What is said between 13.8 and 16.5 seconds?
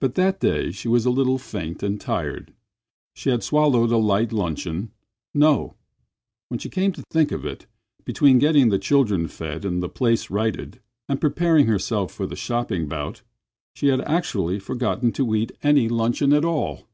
had actually forgotten to eat any luncheon at